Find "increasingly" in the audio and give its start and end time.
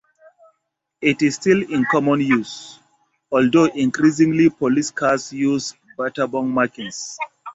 3.65-4.49